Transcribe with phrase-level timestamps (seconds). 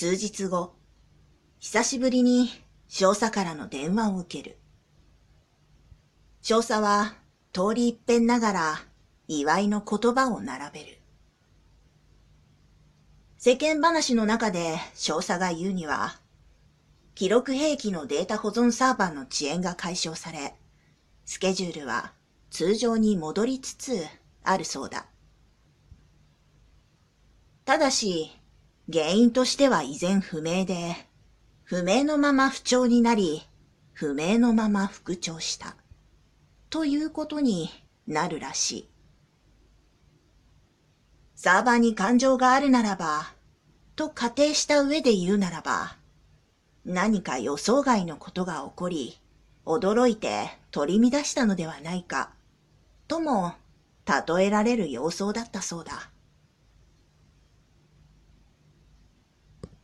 [0.00, 0.76] 数日後、
[1.58, 2.50] 久しぶりに
[2.86, 4.56] 少佐からの電話を受ける。
[6.40, 7.16] 少佐は
[7.52, 8.76] 通り一遍ながら
[9.26, 10.98] 祝いの言葉を並べる。
[13.38, 16.20] 世間話の中で少佐が言うには、
[17.16, 20.54] 記録兵器のデータ保存サーバーの遅延が解消され、
[21.24, 22.12] スケジュールは
[22.50, 24.06] 通常に戻りつつ
[24.44, 25.06] あるそうだ。
[27.64, 28.30] ただし、
[28.90, 30.96] 原因としては依然不明で、
[31.64, 33.42] 不明のまま不調になり、
[33.92, 35.76] 不明のまま復調した。
[36.70, 37.68] ということに
[38.06, 38.88] なるらしい。
[41.34, 43.34] サーバーに感情があるならば、
[43.94, 45.96] と仮定した上で言うならば、
[46.86, 49.18] 何か予想外のことが起こり、
[49.66, 52.30] 驚いて取り乱したのではないか、
[53.06, 53.52] とも
[54.06, 56.10] 例えられる様相だったそうだ。